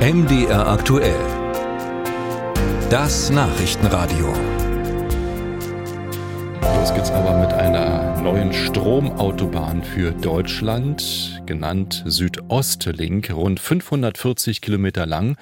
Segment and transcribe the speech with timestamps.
[0.00, 1.20] MDR aktuell.
[2.88, 4.32] Das Nachrichtenradio.
[6.62, 15.36] Los geht's aber mit einer neuen Stromautobahn für Deutschland, genannt Südostlink, rund 540 Kilometer lang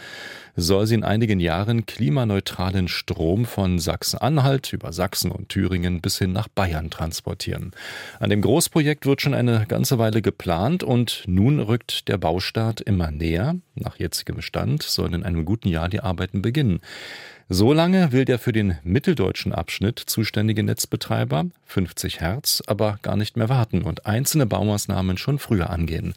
[0.60, 6.32] soll sie in einigen Jahren klimaneutralen Strom von Sachsen-Anhalt über Sachsen und Thüringen bis hin
[6.32, 7.70] nach Bayern transportieren.
[8.18, 13.12] An dem Großprojekt wird schon eine ganze Weile geplant und nun rückt der Baustart immer
[13.12, 13.54] näher.
[13.76, 16.80] Nach jetzigem Stand sollen in einem guten Jahr die Arbeiten beginnen.
[17.48, 23.36] So lange will der für den mitteldeutschen Abschnitt zuständige Netzbetreiber 50 Hertz aber gar nicht
[23.36, 26.14] mehr warten und einzelne Baumaßnahmen schon früher angehen.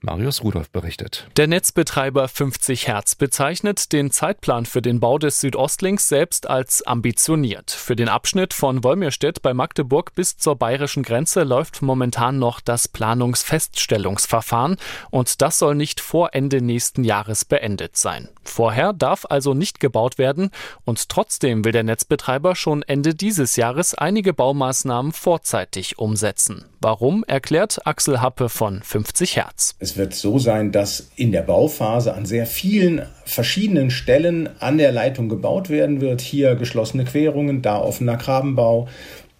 [0.00, 1.28] Marius Rudolph berichtet.
[1.36, 7.70] Der Netzbetreiber 50 Hertz bezeichnet den Zeitplan für den Bau des Südostlinks selbst als ambitioniert.
[7.70, 12.88] Für den Abschnitt von Wolmirstedt bei Magdeburg bis zur bayerischen Grenze läuft momentan noch das
[12.88, 14.76] Planungsfeststellungsverfahren
[15.10, 18.28] und das soll nicht vor Ende nächsten Jahres beendet sein.
[18.44, 20.50] Vorher darf also nicht gebaut werden
[20.84, 26.64] und trotzdem will der Netzbetreiber schon Ende dieses Jahres einige Baumaßnahmen vorzeitig umsetzen.
[26.80, 29.74] Warum, erklärt Axel Happe von 50 Hertz.
[29.86, 34.90] Es wird so sein, dass in der Bauphase an sehr vielen verschiedenen Stellen an der
[34.90, 36.20] Leitung gebaut werden wird.
[36.20, 38.88] Hier geschlossene Querungen, da offener Grabenbau.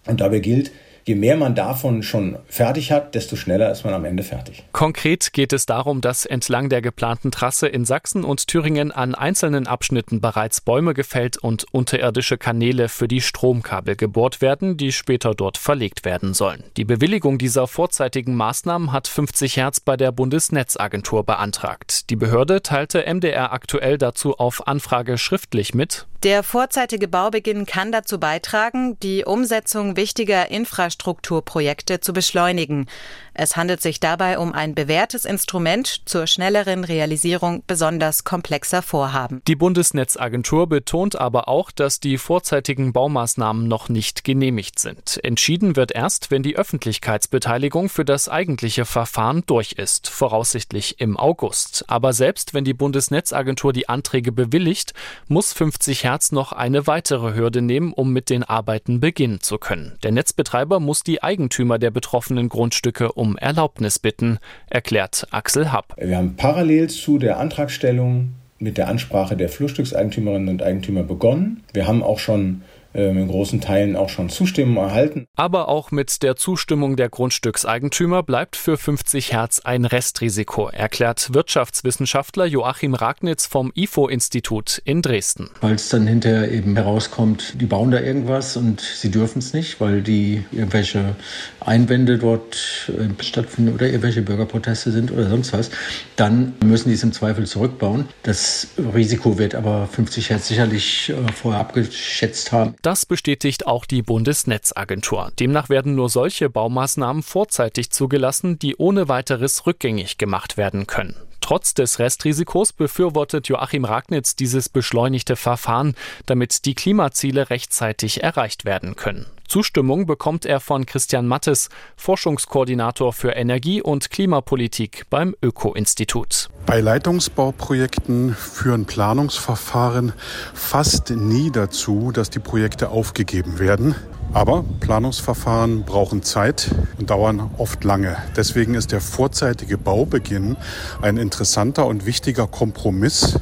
[0.07, 0.71] Und dabei gilt,
[1.07, 4.63] je mehr man davon schon fertig hat, desto schneller ist man am Ende fertig.
[4.73, 9.67] Konkret geht es darum, dass entlang der geplanten Trasse in Sachsen und Thüringen an einzelnen
[9.67, 15.57] Abschnitten bereits Bäume gefällt und unterirdische Kanäle für die Stromkabel gebohrt werden, die später dort
[15.57, 16.63] verlegt werden sollen.
[16.75, 22.09] Die Bewilligung dieser vorzeitigen Maßnahmen hat 50 Hertz bei der Bundesnetzagentur beantragt.
[22.09, 26.05] Die Behörde teilte MDR aktuell dazu auf Anfrage schriftlich mit.
[26.23, 32.87] Der vorzeitige Baubeginn kann dazu beitragen, die Umsetzung wichtiger Infrastrukturprojekte zu beschleunigen.
[33.35, 39.43] Es handelt sich dabei um ein bewährtes Instrument zur schnelleren Realisierung besonders komplexer Vorhaben.
[39.47, 45.19] Die Bundesnetzagentur betont aber auch, dass die vorzeitigen Baumaßnahmen noch nicht genehmigt sind.
[45.23, 51.85] Entschieden wird erst, wenn die Öffentlichkeitsbeteiligung für das eigentliche Verfahren durch ist, voraussichtlich im August.
[51.87, 54.95] Aber selbst wenn die Bundesnetzagentur die Anträge bewilligt,
[55.27, 59.97] muss 50 Hertz noch eine weitere Hürde nehmen, um mit den Arbeiten beginnen zu können.
[60.03, 65.95] Der Netzbetreiber muss die Eigentümer der betroffenen Grundstücke um Erlaubnis bitten, erklärt Axel Happ.
[65.97, 71.63] Wir haben parallel zu der Antragstellung mit der Ansprache der Flurstückseigentümerinnen und Eigentümer begonnen.
[71.73, 72.61] Wir haben auch schon
[73.05, 75.27] in großen Teilen auch schon Zustimmung erhalten.
[75.35, 82.45] Aber auch mit der Zustimmung der Grundstückseigentümer bleibt für 50 Hertz ein Restrisiko, erklärt Wirtschaftswissenschaftler
[82.45, 85.49] Joachim Ragnitz vom IFO-Institut in Dresden.
[85.61, 89.79] Weil es dann hinterher eben herauskommt, die bauen da irgendwas und sie dürfen es nicht,
[89.79, 91.15] weil die irgendwelche
[91.59, 95.69] Einwände dort äh, stattfinden oder irgendwelche Bürgerproteste sind oder sonst was,
[96.15, 98.05] dann müssen die es im Zweifel zurückbauen.
[98.23, 102.75] Das Risiko wird aber 50 Hertz sicherlich äh, vorher abgeschätzt haben.
[102.87, 105.33] Das bestätigt auch die Bundesnetzagentur.
[105.37, 111.17] Demnach werden nur solche Baumaßnahmen vorzeitig zugelassen, die ohne weiteres rückgängig gemacht werden können.
[111.41, 115.95] Trotz des Restrisikos befürwortet Joachim Ragnitz dieses beschleunigte Verfahren,
[116.27, 119.25] damit die Klimaziele rechtzeitig erreicht werden können.
[119.47, 126.49] Zustimmung bekommt er von Christian Mattes, Forschungskoordinator für Energie- und Klimapolitik beim Öko-Institut.
[126.65, 130.13] Bei Leitungsbauprojekten führen Planungsverfahren
[130.53, 133.95] fast nie dazu, dass die Projekte aufgegeben werden.
[134.33, 136.69] Aber Planungsverfahren brauchen Zeit
[136.99, 138.17] und dauern oft lange.
[138.35, 140.57] Deswegen ist der vorzeitige Baubeginn
[141.01, 143.39] ein interessanter und wichtiger Kompromiss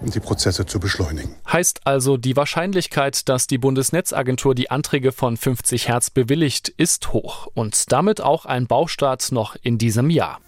[0.00, 1.34] um die Prozesse zu beschleunigen.
[1.50, 7.48] Heißt also, die Wahrscheinlichkeit, dass die Bundesnetzagentur die Anträge von 50 Hertz bewilligt, ist hoch
[7.54, 10.40] und damit auch ein Baustart noch in diesem Jahr.